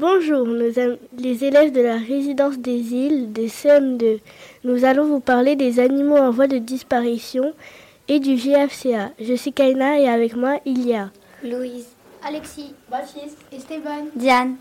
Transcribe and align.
Bonjour, 0.00 0.46
nous 0.46 0.72
sommes 0.72 0.96
les 1.18 1.44
élèves 1.44 1.72
de 1.72 1.82
la 1.82 1.98
résidence 1.98 2.56
des 2.56 2.94
îles 2.94 3.34
des 3.34 3.48
CM2. 3.48 4.20
Nous 4.64 4.86
allons 4.86 5.04
vous 5.04 5.20
parler 5.20 5.56
des 5.56 5.78
animaux 5.78 6.16
en 6.16 6.30
voie 6.30 6.46
de 6.46 6.56
disparition 6.56 7.52
et 8.08 8.18
du 8.18 8.36
GFCA. 8.36 9.10
Je 9.20 9.34
suis 9.34 9.52
Kaina 9.52 10.00
et 10.00 10.08
avec 10.08 10.34
moi 10.36 10.58
il 10.64 10.88
y 10.88 10.94
a 10.94 11.10
Louise, 11.44 11.88
Alexis, 12.26 12.72
Baptiste, 12.90 13.36
Esteban, 13.52 14.06
Diane. 14.16 14.56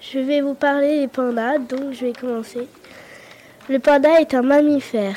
Je 0.00 0.18
vais 0.18 0.42
vous 0.42 0.52
parler 0.52 1.00
des 1.00 1.08
pandas, 1.08 1.56
donc 1.56 1.92
je 1.92 2.04
vais 2.04 2.12
commencer. 2.12 2.68
Le 3.70 3.78
panda 3.78 4.20
est 4.20 4.34
un 4.34 4.42
mammifère. 4.42 5.16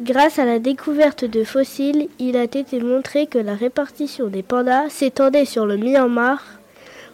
Grâce 0.00 0.40
à 0.40 0.44
la 0.44 0.58
découverte 0.58 1.24
de 1.24 1.44
fossiles, 1.44 2.08
il 2.18 2.36
a 2.36 2.42
été 2.42 2.80
montré 2.80 3.28
que 3.28 3.38
la 3.38 3.54
répartition 3.54 4.26
des 4.26 4.42
pandas 4.42 4.88
s'étendait 4.88 5.44
sur 5.44 5.66
le 5.66 5.76
Myanmar, 5.76 6.42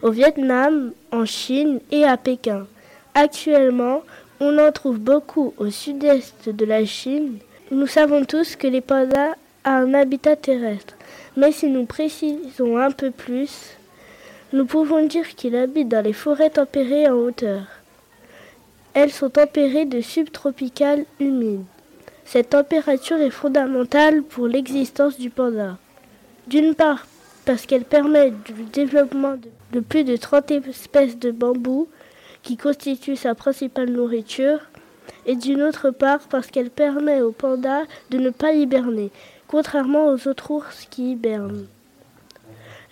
au 0.03 0.11
Vietnam, 0.11 0.93
en 1.13 1.25
Chine 1.25 1.81
et 1.91 2.05
à 2.05 2.17
Pékin. 2.17 2.67
Actuellement, 3.15 4.03
on 4.41 4.59
en 4.59 4.73
trouve 4.73 4.99
beaucoup 4.99 5.53
au 5.59 5.71
sud-est 5.71 6.49
de 6.49 6.65
la 6.65 6.85
Chine. 6.85 7.39
Nous 7.71 7.87
savons 7.87 8.25
tous 8.25 8.57
que 8.57 8.67
les 8.67 8.81
pandas 8.81 9.33
ont 9.67 9.71
un 9.71 9.95
habitat 9.95 10.37
terrestre, 10.37 10.95
mais 11.37 11.53
si 11.53 11.67
nous 11.67 11.85
précisons 11.85 12.79
un 12.79 12.91
peu 12.91 13.11
plus, 13.11 13.77
nous 14.53 14.65
pouvons 14.65 15.07
dire 15.07 15.29
qu'ils 15.29 15.55
habitent 15.55 15.89
dans 15.89 16.05
les 16.05 16.13
forêts 16.13 16.51
tempérées 16.51 17.09
en 17.09 17.15
hauteur. 17.15 17.63
Elles 18.95 19.13
sont 19.13 19.31
tempérées 19.31 19.85
de 19.85 20.01
subtropicales 20.01 21.05
humides. 21.21 21.65
Cette 22.25 22.51
température 22.51 23.21
est 23.21 23.31
fondamentale 23.31 24.23
pour 24.23 24.49
l'existence 24.49 25.19
du 25.19 25.31
panda. 25.31 25.77
D'une 26.47 26.75
part, 26.75 27.07
parce 27.51 27.67
qu'elle 27.67 27.85
permet 27.85 28.31
le 28.31 28.65
développement 28.73 29.35
de 29.73 29.81
plus 29.81 30.05
de 30.05 30.15
30 30.15 30.53
espèces 30.53 31.19
de 31.19 31.33
bambous 31.33 31.89
qui 32.45 32.57
constituent 32.57 33.17
sa 33.17 33.35
principale 33.35 33.91
nourriture, 33.91 34.61
et 35.27 35.35
d'une 35.35 35.61
autre 35.61 35.91
part 35.91 36.21
parce 36.31 36.47
qu'elle 36.47 36.71
permet 36.71 37.23
aux 37.23 37.33
pandas 37.33 37.83
de 38.11 38.19
ne 38.19 38.31
pas 38.31 38.53
hiberner, 38.53 39.11
contrairement 39.49 40.11
aux 40.11 40.29
autres 40.29 40.53
ours 40.53 40.87
qui 40.91 41.11
hibernent. 41.11 41.67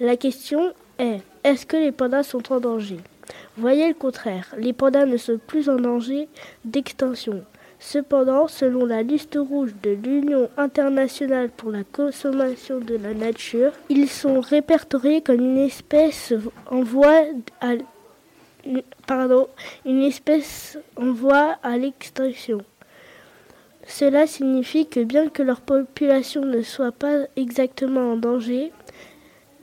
La 0.01 0.17
question 0.17 0.73
est, 0.99 1.21
est-ce 1.45 1.65
que 1.65 1.77
les 1.77 1.93
pandas 1.93 2.25
sont 2.25 2.53
en 2.53 2.59
danger? 2.59 2.99
Voyez 3.57 3.87
le 3.87 3.95
contraire, 3.95 4.53
les 4.59 4.73
pandas 4.73 5.07
ne 5.07 5.19
sont 5.19 5.39
plus 5.39 5.69
en 5.69 5.77
danger 5.77 6.29
d'extinction. 6.65 7.45
Cependant, 7.81 8.49
selon 8.49 8.85
la 8.87 9.03
liste 9.05 9.39
rouge 9.41 9.73
de 9.83 9.91
l'Union 9.91 10.51
internationale 10.57 11.49
pour 11.49 11.71
la 11.71 11.85
consommation 11.85 12.81
de 12.81 12.97
la 12.97 13.15
nature, 13.15 13.73
ils 13.89 14.09
sont 14.09 14.41
répertoriés 14.41 15.21
comme 15.23 15.41
une 15.41 15.59
espèce 15.59 16.35
en 16.71 16.83
voie 16.83 17.23
à, 17.61 17.77
l'extinction. 21.77 22.59
Cela 23.87 24.27
signifie 24.27 24.87
que 24.87 25.05
bien 25.05 25.29
que 25.29 25.45
leur 25.45 25.61
population 25.61 26.45
ne 26.45 26.63
soit 26.63 26.93
pas 26.93 27.27
exactement 27.37 28.13
en 28.13 28.17
danger, 28.17 28.73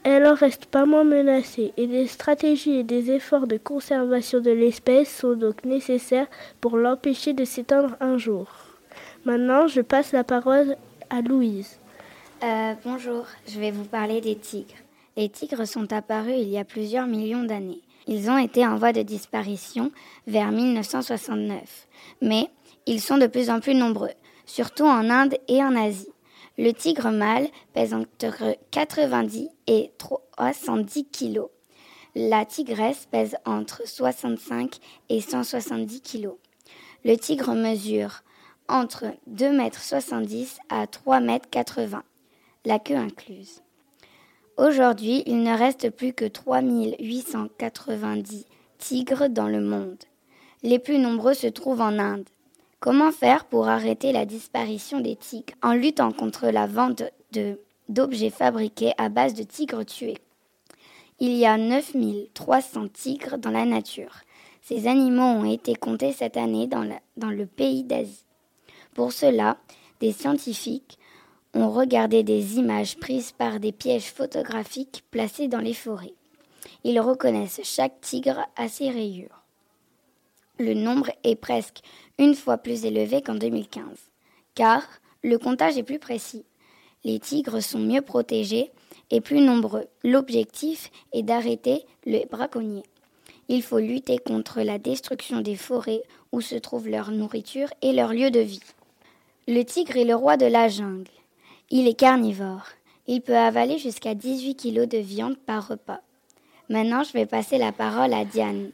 elle 0.06 0.28
en 0.28 0.36
reste 0.36 0.68
pas 0.68 0.86
moins 0.86 1.04
menacée 1.04 1.74
et 1.78 1.88
des 1.88 2.06
stratégies 2.06 2.76
et 2.78 2.84
des 2.84 3.10
efforts 3.10 3.48
de 3.48 3.58
conservation 3.58 4.40
de 4.40 4.52
l'espèce 4.52 5.10
sont 5.10 5.34
donc 5.34 5.66
nécessaires 5.66 6.28
pour 6.62 6.78
l'empêcher 6.78 7.34
de 7.34 7.44
s'éteindre 7.44 7.98
un 8.00 8.20
jour. 8.20 8.46
Maintenant, 9.26 9.66
je 9.66 9.82
passe 9.82 10.12
la 10.12 10.24
parole 10.24 10.78
à 11.10 11.22
Louise. 11.22 11.80
Euh, 12.44 12.74
bonjour, 12.86 13.26
je 13.48 13.60
vais 13.60 13.72
vous 13.72 13.86
parler 13.86 14.22
des 14.22 14.36
tigres. 14.36 14.76
Les 15.18 15.28
tigres 15.28 15.66
sont 15.66 15.92
apparus 15.92 16.36
il 16.38 16.50
y 16.50 16.60
a 16.60 16.66
plusieurs 16.66 17.08
millions 17.08 17.44
d'années. 17.44 17.82
Ils 18.06 18.30
ont 18.30 18.38
été 18.38 18.64
en 18.64 18.78
voie 18.78 18.94
de 18.94 19.02
disparition 19.02 19.92
vers 20.28 20.52
1969, 20.52 21.88
mais 22.22 22.48
ils 22.86 23.02
sont 23.02 23.18
de 23.18 23.26
plus 23.26 23.50
en 23.50 23.60
plus 23.60 23.74
nombreux, 23.74 24.14
surtout 24.46 24.86
en 24.86 25.10
Inde 25.10 25.34
et 25.48 25.64
en 25.64 25.76
Asie. 25.76 26.10
Le 26.58 26.72
tigre 26.72 27.12
mâle 27.12 27.50
pèse 27.74 27.94
entre 27.94 28.56
90 28.72 29.50
et 29.68 29.92
310 29.98 31.06
kg. 31.12 31.42
La 32.16 32.46
tigresse 32.46 33.10
pèse 33.12 33.36
entre 33.46 33.86
65 33.86 34.78
et 35.10 35.20
170 35.20 36.02
kg. 36.02 36.30
Le 37.04 37.18
tigre 37.18 37.56
mesure 37.56 38.24
entre 38.70 39.08
2,70 39.30 39.52
m 39.52 39.70
à 40.70 40.86
3,80 40.86 41.94
m, 41.94 42.02
la 42.64 42.80
queue 42.80 42.96
incluse. 42.96 43.62
Aujourd'hui, 44.56 45.24
il 45.26 45.44
ne 45.44 45.58
reste 45.58 45.90
plus 45.90 46.14
que 46.14 46.24
3890 46.24 48.46
tigres 48.78 49.28
dans 49.28 49.50
le 49.50 49.60
monde. 49.60 50.06
Les 50.64 50.80
plus 50.80 51.00
nombreux 51.00 51.34
se 51.34 51.48
trouvent 51.48 51.82
en 51.82 52.00
Inde. 52.00 52.30
Comment 52.80 53.12
faire 53.12 53.46
pour 53.46 53.68
arrêter 53.68 54.12
la 54.12 54.26
disparition 54.26 55.00
des 55.00 55.16
tigres 55.16 55.54
en 55.64 55.74
luttant 55.74 56.12
contre 56.12 56.48
la 56.48 56.68
vente 56.68 57.04
d'objets 57.90 58.30
fabriqués 58.30 58.94
à 58.98 59.10
base 59.10 59.34
de 59.34 59.44
tigres 59.44 59.86
tués? 59.86 60.18
Il 61.20 61.32
y 61.32 61.46
a 61.46 61.58
9300 61.58 62.90
tigres 62.90 63.38
dans 63.38 63.52
la 63.52 63.66
nature. 63.66 64.22
Ces 64.62 64.88
animaux 64.88 65.24
ont 65.24 65.52
été 65.52 65.76
comptés 65.76 66.12
cette 66.12 66.38
année 66.38 66.68
dans, 66.68 66.88
dans 67.18 67.30
le 67.30 67.46
pays 67.46 67.84
d'Asie. 67.84 68.26
Pour 68.94 69.14
cela, 69.14 69.58
des 70.00 70.12
scientifiques 70.12 70.98
ont 71.54 71.72
regardé 71.72 72.24
des 72.24 72.58
images 72.58 72.98
prises 72.98 73.32
par 73.32 73.60
des 73.60 73.72
pièges 73.72 74.12
photographiques 74.12 75.04
placés 75.10 75.48
dans 75.48 75.60
les 75.60 75.74
forêts. 75.74 76.14
Ils 76.84 77.00
reconnaissent 77.00 77.62
chaque 77.64 78.02
tigre 78.02 78.46
à 78.58 78.68
ses 78.68 78.90
rayures. 78.90 79.42
Le 80.58 80.74
nombre 80.74 81.12
est 81.24 81.36
presque 81.36 81.82
une 82.18 82.36
fois 82.36 82.58
plus 82.58 82.86
élevé 82.86 83.22
qu'en 83.22 83.36
2015, 83.36 83.84
car 84.54 84.84
le 85.24 85.38
comptage 85.38 85.78
est 85.78 85.84
plus 85.84 86.00
précis. 86.00 86.46
Les 87.04 87.20
tigres 87.20 87.62
sont 87.62 87.80
mieux 87.80 88.02
protégés 88.02 88.72
et 89.12 89.22
plus 89.22 89.42
nombreux. 89.42 89.86
L'objectif 90.04 90.92
est 91.14 91.24
d'arrêter 91.24 91.86
le 92.06 92.26
braconnier. 92.28 92.84
Il 93.48 93.62
faut 93.62 93.80
lutter 93.80 94.18
contre 94.18 94.62
la 94.62 94.80
destruction 94.80 95.42
des 95.42 95.56
forêts 95.56 96.02
où 96.32 96.42
se 96.42 96.56
trouve 96.56 96.88
leur 96.88 97.12
nourriture 97.12 97.70
et 97.82 97.94
leur 97.94 98.12
lieu 98.14 98.32
de 98.32 98.40
vie. 98.40 98.64
Le 99.48 99.64
tigre 99.64 99.98
est 99.98 100.06
le 100.06 100.16
roi 100.16 100.38
de 100.38 100.48
la 100.48 100.68
jungle. 100.68 101.12
Il 101.70 101.88
est 101.88 101.94
carnivore. 101.94 102.66
Il 103.08 103.22
peut 103.22 103.38
avaler 103.38 103.78
jusqu'à 103.78 104.16
18 104.16 104.56
kg 104.56 104.88
de 104.88 104.98
viande 104.98 105.38
par 105.38 105.68
repas. 105.68 106.02
Maintenant, 106.70 107.04
je 107.04 107.14
vais 107.14 107.28
passer 107.28 107.60
la 107.60 107.72
parole 107.72 108.14
à 108.14 108.26
Diane. 108.26 108.72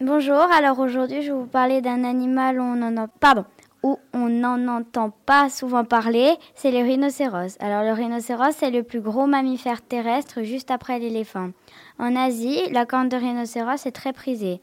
Bonjour, 0.00 0.34
alors 0.34 0.80
aujourd'hui 0.80 1.22
je 1.22 1.30
vais 1.30 1.38
vous 1.38 1.46
parler 1.46 1.80
d'un 1.80 2.02
animal 2.02 2.58
où 2.58 2.62
on 4.12 4.28
n'en 4.28 4.68
entend 4.68 5.10
pas 5.10 5.48
souvent 5.48 5.84
parler, 5.84 6.34
c'est 6.54 6.72
le 6.72 6.78
rhinocéros. 6.78 7.56
Alors 7.60 7.84
le 7.84 7.92
rhinocéros 7.92 8.54
c'est 8.56 8.70
le 8.70 8.82
plus 8.82 9.00
gros 9.00 9.26
mammifère 9.26 9.82
terrestre 9.82 10.42
juste 10.42 10.70
après 10.70 10.98
l'éléphant. 10.98 11.50
En 11.98 12.16
Asie, 12.16 12.62
la 12.72 12.84
corne 12.84 13.08
de 13.08 13.16
rhinocéros 13.16 13.86
est 13.86 13.92
très 13.92 14.12
prisée. 14.12 14.60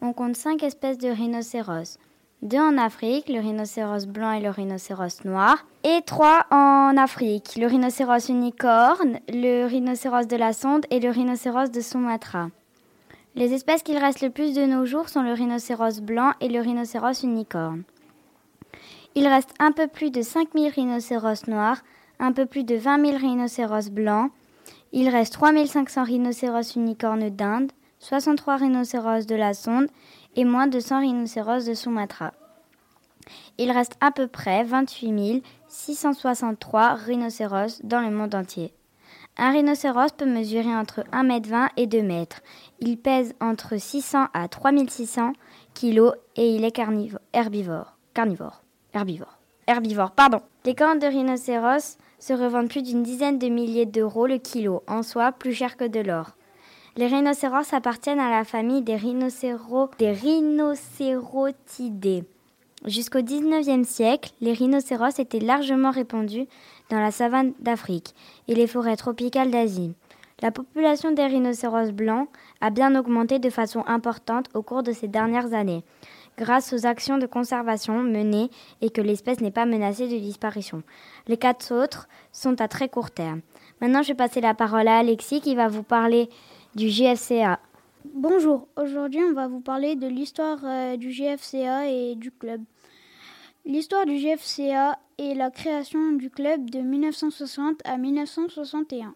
On 0.00 0.12
compte 0.12 0.34
cinq 0.34 0.62
espèces 0.62 0.98
de 0.98 1.10
rhinocéros. 1.10 1.98
Deux 2.42 2.58
en 2.58 2.78
Afrique, 2.78 3.28
le 3.28 3.38
rhinocéros 3.38 4.06
blanc 4.06 4.32
et 4.32 4.40
le 4.40 4.48
rhinocéros 4.48 5.24
noir. 5.24 5.66
Et 5.84 6.00
trois 6.06 6.46
en 6.50 6.96
Afrique, 6.96 7.54
le 7.56 7.66
rhinocéros 7.66 8.30
unicorne, 8.30 9.20
le 9.28 9.66
rhinocéros 9.66 10.26
de 10.26 10.36
la 10.36 10.52
sonde 10.54 10.86
et 10.90 11.00
le 11.00 11.10
rhinocéros 11.10 11.70
de 11.70 11.80
Sumatra. 11.80 12.48
Les 13.36 13.52
espèces 13.52 13.82
qu'il 13.82 13.96
reste 13.96 14.22
le 14.22 14.30
plus 14.30 14.54
de 14.54 14.66
nos 14.66 14.84
jours 14.86 15.08
sont 15.08 15.22
le 15.22 15.32
rhinocéros 15.32 16.00
blanc 16.00 16.32
et 16.40 16.48
le 16.48 16.60
rhinocéros 16.60 17.22
unicorne. 17.22 17.84
Il 19.14 19.26
reste 19.28 19.54
un 19.58 19.72
peu 19.72 19.86
plus 19.86 20.10
de 20.10 20.22
5000 20.22 20.72
rhinocéros 20.72 21.46
noirs, 21.46 21.82
un 22.18 22.32
peu 22.32 22.46
plus 22.46 22.64
de 22.64 22.76
20 22.76 23.06
000 23.06 23.18
rhinocéros 23.18 23.90
blancs. 23.90 24.30
Il 24.92 25.08
reste 25.08 25.34
3500 25.34 26.04
rhinocéros 26.04 26.74
unicornes 26.74 27.30
d'Inde, 27.30 27.70
63 28.00 28.56
rhinocéros 28.56 29.26
de 29.26 29.36
la 29.36 29.54
sonde 29.54 29.88
et 30.34 30.44
moins 30.44 30.66
de 30.66 30.80
100 30.80 31.00
rhinocéros 31.00 31.66
de 31.66 31.74
Sumatra. 31.74 32.32
Il 33.58 33.70
reste 33.70 33.96
à 34.00 34.10
peu 34.10 34.26
près 34.26 34.64
28 34.64 35.42
663 35.68 36.94
rhinocéros 36.94 37.80
dans 37.84 38.00
le 38.00 38.10
monde 38.10 38.34
entier. 38.34 38.72
Un 39.36 39.52
rhinocéros 39.52 40.12
peut 40.16 40.26
mesurer 40.26 40.74
entre 40.74 41.02
1,20 41.12 41.54
m 41.54 41.68
et 41.76 41.86
2 41.86 41.98
m. 41.98 42.24
Il 42.80 42.98
pèse 42.98 43.34
entre 43.40 43.78
600 43.78 44.26
à 44.34 44.48
3600 44.48 45.32
kg 45.74 46.12
et 46.36 46.54
il 46.54 46.64
est 46.64 46.72
carnivore, 46.72 47.20
herbivore. 47.32 47.96
Carnivore. 48.12 48.62
Herbivore. 48.92 49.38
Herbivore, 49.66 50.10
pardon. 50.10 50.40
Les 50.64 50.74
cornes 50.74 50.98
de 50.98 51.06
rhinocéros 51.06 51.96
se 52.18 52.32
revendent 52.32 52.68
plus 52.68 52.82
d'une 52.82 53.02
dizaine 53.02 53.38
de 53.38 53.48
milliers 53.48 53.86
d'euros 53.86 54.26
le 54.26 54.38
kilo, 54.38 54.82
en 54.86 55.02
soi 55.02 55.32
plus 55.32 55.54
cher 55.54 55.76
que 55.76 55.84
de 55.84 56.00
l'or. 56.00 56.32
Les 56.96 57.06
rhinocéros 57.06 57.72
appartiennent 57.72 58.20
à 58.20 58.30
la 58.30 58.44
famille 58.44 58.82
des, 58.82 58.96
rhinocéros, 58.96 59.90
des 59.98 60.12
rhinocérotidés. 60.12 62.24
Jusqu'au 62.86 63.20
XIXe 63.20 63.86
siècle, 63.86 64.32
les 64.40 64.54
rhinocéros 64.54 65.18
étaient 65.18 65.38
largement 65.38 65.90
répandus 65.90 66.46
dans 66.88 66.98
la 66.98 67.10
savane 67.10 67.52
d'Afrique 67.60 68.14
et 68.48 68.54
les 68.54 68.66
forêts 68.66 68.96
tropicales 68.96 69.50
d'Asie. 69.50 69.92
La 70.40 70.50
population 70.50 71.12
des 71.12 71.26
rhinocéros 71.26 71.92
blancs 71.92 72.28
a 72.62 72.70
bien 72.70 72.98
augmenté 72.98 73.38
de 73.38 73.50
façon 73.50 73.84
importante 73.86 74.46
au 74.54 74.62
cours 74.62 74.82
de 74.82 74.92
ces 74.92 75.08
dernières 75.08 75.52
années, 75.52 75.84
grâce 76.38 76.72
aux 76.72 76.86
actions 76.86 77.18
de 77.18 77.26
conservation 77.26 78.02
menées 78.02 78.48
et 78.80 78.88
que 78.88 79.02
l'espèce 79.02 79.42
n'est 79.42 79.50
pas 79.50 79.66
menacée 79.66 80.08
de 80.08 80.18
disparition. 80.18 80.82
Les 81.28 81.36
quatre 81.36 81.74
autres 81.74 82.08
sont 82.32 82.58
à 82.62 82.68
très 82.68 82.88
court 82.88 83.10
terme. 83.10 83.42
Maintenant, 83.82 84.02
je 84.02 84.08
vais 84.08 84.14
passer 84.14 84.40
la 84.40 84.54
parole 84.54 84.88
à 84.88 84.96
Alexis 84.96 85.42
qui 85.42 85.54
va 85.54 85.68
vous 85.68 85.82
parler 85.82 86.30
du 86.74 86.86
GFCA. 86.86 87.60
Bonjour, 88.06 88.66
aujourd'hui 88.76 89.20
on 89.22 89.34
va 89.34 89.46
vous 89.46 89.60
parler 89.60 89.94
de 89.94 90.06
l'histoire 90.06 90.60
euh, 90.64 90.96
du 90.96 91.10
GFCA 91.10 91.90
et 91.90 92.14
du 92.14 92.30
club. 92.30 92.62
L'histoire 93.66 94.06
du 94.06 94.16
GFCA 94.16 94.98
est 95.18 95.34
la 95.34 95.50
création 95.50 96.12
du 96.12 96.30
club 96.30 96.70
de 96.70 96.78
1960 96.78 97.82
à 97.84 97.98
1961. 97.98 99.14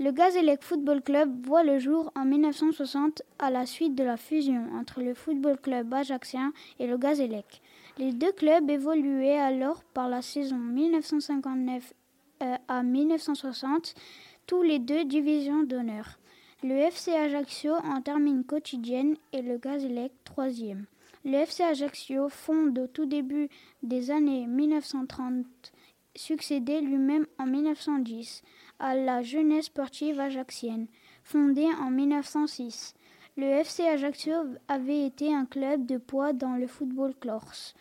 Le 0.00 0.12
Gazélec 0.12 0.62
Football 0.62 1.02
Club 1.02 1.46
voit 1.46 1.62
le 1.62 1.78
jour 1.78 2.10
en 2.16 2.24
1960 2.24 3.22
à 3.38 3.50
la 3.50 3.66
suite 3.66 3.94
de 3.94 4.04
la 4.04 4.16
fusion 4.16 4.64
entre 4.80 5.02
le 5.02 5.12
Football 5.12 5.58
Club 5.60 5.92
ajaxien 5.92 6.54
et 6.78 6.86
le 6.86 6.96
Gazélec. 6.96 7.60
Les 7.98 8.14
deux 8.14 8.32
clubs 8.32 8.70
évoluaient 8.70 9.38
alors 9.38 9.84
par 9.92 10.08
la 10.08 10.22
saison 10.22 10.56
1959 10.56 11.92
euh, 12.42 12.56
à 12.66 12.82
1960, 12.82 13.94
tous 14.46 14.62
les 14.62 14.78
deux 14.78 15.04
divisions 15.04 15.64
d'honneur. 15.64 16.16
Le 16.64 16.76
FC 16.76 17.10
Ajaccio 17.10 17.72
en 17.74 18.00
termine 18.02 18.44
quotidienne 18.44 19.16
et 19.32 19.42
le 19.42 19.58
Gazélec 19.58 20.12
troisième. 20.22 20.86
Le 21.24 21.34
FC 21.34 21.64
Ajaccio 21.64 22.28
fonde 22.28 22.78
au 22.78 22.86
tout 22.86 23.04
début 23.04 23.48
des 23.82 24.12
années 24.12 24.46
1930, 24.46 25.44
succédé 26.14 26.80
lui-même 26.80 27.26
en 27.40 27.46
1910 27.46 28.42
à 28.78 28.94
la 28.94 29.22
Jeunesse 29.22 29.64
sportive 29.64 30.20
ajaxienne, 30.20 30.86
fondée 31.24 31.68
en 31.80 31.90
1906. 31.90 32.94
Le 33.36 33.46
FC 33.46 33.82
Ajaccio 33.82 34.34
avait 34.68 35.04
été 35.04 35.34
un 35.34 35.46
club 35.46 35.84
de 35.84 35.96
poids 35.96 36.32
dans 36.32 36.54
le 36.54 36.68
football 36.68 37.12
corse, 37.20 37.74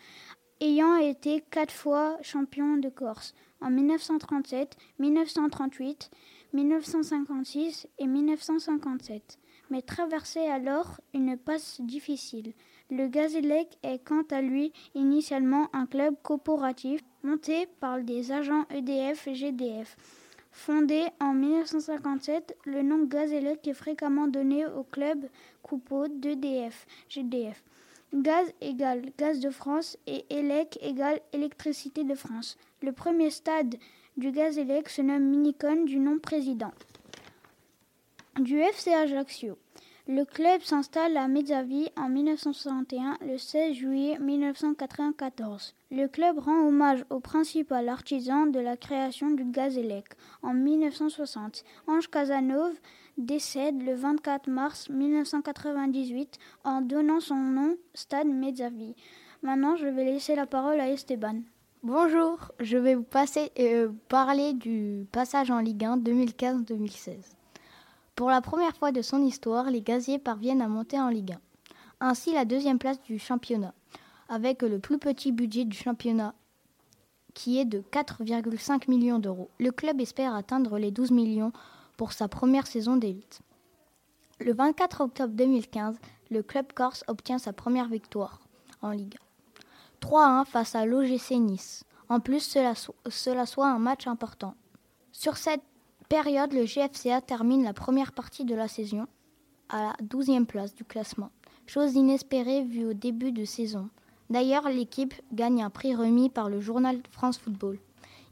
ayant 0.59 0.95
été 0.95 1.43
quatre 1.51 1.73
fois 1.73 2.17
champion 2.23 2.77
de 2.77 2.89
Corse 2.89 3.35
en 3.61 3.69
1937, 3.69 4.75
1938, 4.97 6.09
1956 6.53 7.87
et 7.99 8.07
1957, 8.07 9.39
mais 9.69 9.81
traversait 9.81 10.49
alors 10.49 10.99
une 11.13 11.37
passe 11.37 11.79
difficile. 11.81 12.53
Le 12.89 13.07
Gazélec 13.07 13.77
est 13.83 14.03
quant 14.03 14.23
à 14.31 14.41
lui 14.41 14.73
initialement 14.95 15.69
un 15.73 15.85
club 15.85 16.15
coopératif 16.23 17.01
monté 17.23 17.67
par 17.79 18.01
des 18.01 18.31
agents 18.31 18.65
EDF 18.69 19.27
et 19.27 19.35
GDF. 19.35 19.95
Fondé 20.51 21.05
en 21.21 21.33
1957, 21.33 22.57
le 22.65 22.81
nom 22.81 23.05
Gazélec 23.05 23.65
est 23.67 23.73
fréquemment 23.73 24.27
donné 24.27 24.65
au 24.65 24.83
club 24.83 25.25
coupeau 25.63 26.09
d'EDF, 26.09 26.85
GDF. 27.07 27.63
Gaz 28.13 28.51
égale 28.59 29.13
gaz 29.17 29.39
de 29.39 29.49
France 29.49 29.97
et 30.05 30.25
élec 30.29 30.77
égale 30.81 31.21
électricité 31.31 32.03
de 32.03 32.13
France. 32.13 32.57
Le 32.81 32.91
premier 32.91 33.29
stade 33.29 33.77
du 34.17 34.31
Gazélec 34.31 34.89
se 34.89 35.01
nomme 35.01 35.23
Minicon 35.23 35.83
du 35.85 35.99
nom 35.99 36.19
président. 36.19 36.71
Du 38.39 38.59
FC 38.59 38.91
Ajaccio. 38.91 39.57
Le 40.07 40.25
club 40.25 40.61
s'installe 40.61 41.15
à 41.15 41.27
Mezzavi 41.27 41.89
en 41.95 42.09
1961, 42.09 43.17
le 43.25 43.37
16 43.37 43.73
juillet 43.73 44.17
1994. 44.19 45.75
Le 45.91 46.07
club 46.07 46.39
rend 46.39 46.67
hommage 46.67 47.05
au 47.09 47.19
principal 47.19 47.87
artisan 47.87 48.47
de 48.47 48.59
la 48.59 48.75
création 48.75 49.29
du 49.29 49.45
Gazélec 49.45 50.05
en 50.41 50.53
1960. 50.53 51.63
Ange 51.87 52.09
Casanova 52.09 52.75
décède 53.17 53.81
le 53.81 53.93
24 53.93 54.49
mars 54.49 54.89
1998 54.89 56.37
en 56.63 56.81
donnant 56.81 57.19
son 57.19 57.35
nom 57.35 57.77
Stade 57.93 58.27
Mezzavi. 58.27 58.95
Maintenant, 59.43 59.75
je 59.75 59.87
vais 59.87 60.05
laisser 60.05 60.35
la 60.35 60.47
parole 60.47 60.79
à 60.79 60.89
Esteban. 60.89 61.41
Bonjour, 61.83 62.51
je 62.59 62.77
vais 62.77 62.93
vous 62.93 63.07
euh, 63.59 63.91
parler 64.07 64.53
du 64.53 65.07
passage 65.11 65.49
en 65.49 65.57
Ligue 65.57 65.83
1 65.83 65.97
2015-2016. 65.97 67.15
Pour 68.15 68.29
la 68.29 68.39
première 68.39 68.77
fois 68.77 68.91
de 68.91 69.01
son 69.01 69.23
histoire, 69.23 69.71
les 69.71 69.81
gaziers 69.81 70.19
parviennent 70.19 70.61
à 70.61 70.67
monter 70.67 70.99
en 70.99 71.09
Ligue 71.09 71.31
1. 71.31 71.39
Ainsi 72.01 72.33
la 72.33 72.45
deuxième 72.45 72.77
place 72.77 73.01
du 73.01 73.17
championnat, 73.17 73.73
avec 74.29 74.61
le 74.61 74.77
plus 74.77 74.99
petit 74.99 75.31
budget 75.31 75.65
du 75.65 75.75
championnat, 75.75 76.35
qui 77.33 77.57
est 77.57 77.65
de 77.65 77.81
4,5 77.91 78.87
millions 78.87 79.17
d'euros. 79.17 79.49
Le 79.59 79.71
club 79.71 79.99
espère 80.01 80.35
atteindre 80.35 80.77
les 80.77 80.91
12 80.91 81.09
millions 81.09 81.51
pour 81.97 82.13
sa 82.13 82.27
première 82.27 82.67
saison 82.67 82.95
d'élite. 82.95 83.41
Le 84.39 84.53
24 84.53 85.01
octobre 85.01 85.33
2015, 85.33 85.95
le 86.29 86.43
club 86.43 86.73
corse 86.73 87.03
obtient 87.07 87.39
sa 87.39 87.53
première 87.53 87.87
victoire 87.87 88.39
en 88.83 88.91
Ligue 88.91 89.15
1. 89.19 89.30
3-1 90.01 90.45
face 90.45 90.75
à 90.75 90.85
l'OGC 90.85 91.31
Nice. 91.31 91.83
En 92.09 92.19
plus, 92.19 92.41
cela, 92.41 93.45
soit 93.45 93.67
un 93.67 93.79
match 93.79 94.07
important. 94.07 94.55
Sur 95.11 95.37
cette 95.37 95.61
période, 96.09 96.51
le 96.51 96.65
GFCA 96.65 97.21
termine 97.21 97.63
la 97.63 97.73
première 97.73 98.11
partie 98.11 98.43
de 98.43 98.55
la 98.55 98.67
saison 98.67 99.07
à 99.69 99.81
la 99.81 99.93
12e 100.05 100.45
place 100.45 100.75
du 100.75 100.83
classement, 100.83 101.29
chose 101.65 101.95
inespérée 101.95 102.63
vue 102.63 102.87
au 102.87 102.93
début 102.93 103.31
de 103.31 103.45
saison. 103.45 103.89
D'ailleurs, 104.29 104.67
l'équipe 104.67 105.13
gagne 105.31 105.63
un 105.63 105.69
prix 105.69 105.95
remis 105.95 106.29
par 106.29 106.49
le 106.49 106.59
journal 106.59 106.99
France 107.11 107.37
Football. 107.37 107.79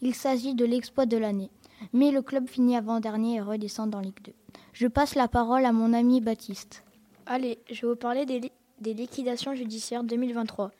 Il 0.01 0.15
s'agit 0.15 0.55
de 0.55 0.65
l'exploit 0.65 1.05
de 1.05 1.17
l'année, 1.17 1.49
mais 1.93 2.11
le 2.11 2.21
club 2.21 2.49
finit 2.49 2.75
avant-dernier 2.75 3.35
et 3.35 3.41
redescend 3.41 3.89
dans 3.89 4.01
Ligue 4.01 4.21
2. 4.23 4.33
Je 4.73 4.87
passe 4.87 5.15
la 5.15 5.27
parole 5.29 5.65
à 5.65 5.71
mon 5.71 5.93
ami 5.93 6.19
Baptiste. 6.19 6.83
Allez, 7.25 7.59
je 7.69 7.81
vais 7.81 7.93
vous 7.93 7.97
parler 7.97 8.25
des 8.25 8.93
liquidations 8.93 9.55
judiciaires 9.55 10.03
2023. 10.03 10.71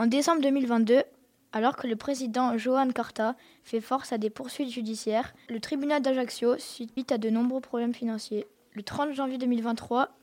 En 0.00 0.06
décembre 0.06 0.40
2022, 0.42 1.02
alors 1.50 1.74
que 1.74 1.88
le 1.88 1.96
président 1.96 2.56
Johan 2.56 2.88
Carta 2.90 3.34
fait 3.64 3.80
force 3.80 4.12
à 4.12 4.18
des 4.18 4.30
poursuites 4.30 4.70
judiciaires, 4.70 5.34
le 5.48 5.58
tribunal 5.58 6.00
d'Ajaccio 6.00 6.56
suite 6.58 7.10
à 7.10 7.18
de 7.18 7.30
nombreux 7.30 7.60
problèmes 7.60 7.92
financiers. 7.92 8.46
Le 8.74 8.84
30 8.84 9.12
janvier 9.12 9.38
2023, 9.38 10.16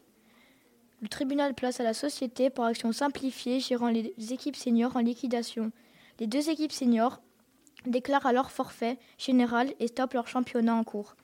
le 1.01 1.10
tribunal 1.10 1.54
place 1.54 1.81
à 1.81 1.83
la 1.83 1.94
société 1.94 2.50
pour 2.50 2.63
action 2.63 2.94
simplifiée 2.94 3.60
gérant 3.60 3.89
les 3.89 4.13
équipes 4.31 4.56
seniors 4.56 4.95
en 4.95 5.01
liquidation. 5.01 5.74
Les 6.22 6.27
deux 6.27 6.50
équipes 6.50 6.72
seniors 6.72 7.19
déclarent 7.86 8.27
alors 8.27 8.51
forfait 8.51 8.98
général 9.18 9.74
et 9.81 9.88
stoppent 9.88 10.13
leur 10.13 10.30
championnat 10.30 10.74
en 10.74 10.86
cours. 10.86 11.18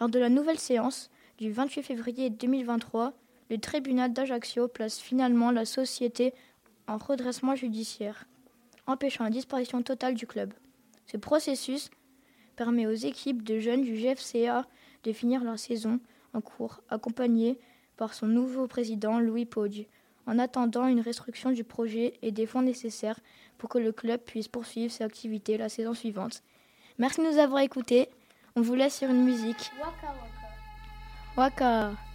Lors 0.00 0.08
de 0.08 0.18
la 0.18 0.28
nouvelle 0.28 0.58
séance 0.58 1.08
du 1.38 1.52
28 1.52 1.84
février 1.84 2.30
2023, 2.30 3.12
le 3.48 3.58
tribunal 3.58 4.12
d'Ajaccio 4.12 4.66
place 4.66 4.98
finalement 4.98 5.52
la 5.52 5.66
société 5.66 6.34
en 6.86 6.98
redressement 6.98 7.54
judiciaire 7.54 8.26
empêchant 8.86 9.24
la 9.24 9.30
disparition 9.30 9.82
totale 9.82 10.14
du 10.14 10.26
club. 10.26 10.52
Ce 11.06 11.16
processus 11.16 11.90
permet 12.56 12.86
aux 12.86 12.92
équipes 12.92 13.42
de 13.42 13.58
jeunes 13.58 13.82
du 13.82 13.94
GFCA 13.94 14.66
de 15.04 15.12
finir 15.12 15.44
leur 15.44 15.58
saison 15.58 16.00
en 16.34 16.40
cours, 16.40 16.80
accompagnées 16.88 17.58
par 17.96 18.14
son 18.14 18.26
nouveau 18.26 18.66
président 18.66 19.20
Louis 19.20 19.44
Poggi, 19.44 19.86
en 20.26 20.38
attendant 20.38 20.86
une 20.86 21.00
restriction 21.00 21.50
du 21.50 21.64
projet 21.64 22.14
et 22.22 22.30
des 22.30 22.46
fonds 22.46 22.62
nécessaires 22.62 23.18
pour 23.58 23.68
que 23.68 23.78
le 23.78 23.92
club 23.92 24.20
puisse 24.20 24.48
poursuivre 24.48 24.92
ses 24.92 25.04
activités 25.04 25.58
la 25.58 25.68
saison 25.68 25.94
suivante. 25.94 26.42
Merci 26.98 27.20
de 27.20 27.26
nous 27.26 27.38
avoir 27.38 27.62
écoutés. 27.62 28.08
On 28.54 28.60
vous 28.60 28.74
laisse 28.74 28.98
sur 28.98 29.10
une 29.10 29.24
musique. 29.24 29.72
Waka 29.80 30.14
waka. 31.36 31.90
Waka. 31.90 32.11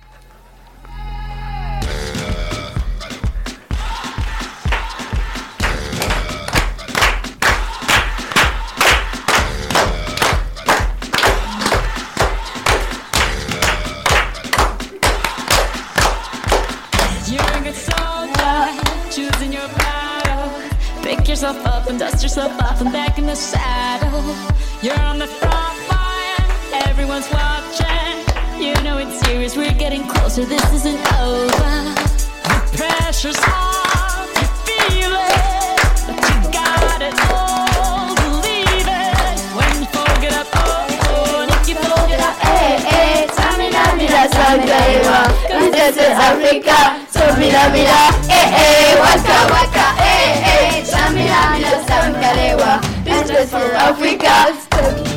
Yourself 21.37 21.65
up 21.67 21.87
and 21.87 21.99
dust 21.99 22.23
yourself 22.23 22.51
off 22.63 22.81
and 22.81 22.91
back 22.91 23.19
in 23.19 23.25
the 23.27 23.35
saddle. 23.35 24.35
You're 24.81 24.99
on 25.01 25.19
the 25.19 25.27
front 25.27 25.77
line, 25.87 26.49
everyone's 26.87 27.29
watching. 27.31 28.25
You 28.59 28.73
know 28.81 28.97
it's 28.97 29.19
serious, 29.23 29.55
we're 29.55 29.71
getting 29.73 30.07
closer, 30.07 30.45
this 30.45 30.73
isn't 30.73 30.97
over. 31.13 31.93
The 32.41 32.57
pressure's 32.75 33.37
on, 33.37 34.27
you 34.33 34.47
feel 34.65 35.13
it, 35.13 35.77
but 36.07 36.17
you 36.25 36.51
got 36.51 37.01
it 37.05 37.13
all. 37.29 38.15
Believe 38.15 38.87
it 38.89 39.39
when 39.53 39.71
you 39.77 39.85
fold 39.93 40.23
it 40.23 40.33
up, 40.33 40.47
oh, 40.53 40.87
oh, 41.07 41.41
and 41.43 41.51
if 41.51 41.69
you 41.69 41.75
fold 41.75 42.09
it 42.09 42.19
up, 42.19 42.35
hey, 42.49 42.81
hey, 42.81 43.27
Tamina, 43.27 43.95
Mira, 43.95 44.27
Sangalewa, 44.27 45.71
this 45.71 45.95
is 45.97 46.17
Africa, 46.17 47.06
mira, 47.35 47.69
mira, 47.69 48.09
eh, 48.29 48.47
eh, 48.63 48.99
waka, 48.99 49.37
waka, 49.53 49.85
eh, 50.03 50.79
eh, 50.79 50.83
Jamila, 50.85 51.39
mira, 51.57 51.83
Sankalewa, 51.87 52.79
Pinterest 53.03 53.49
for 53.49 53.75
Africa. 53.75 55.16